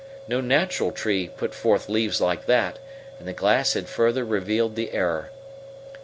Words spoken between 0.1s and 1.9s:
No natural tree put forth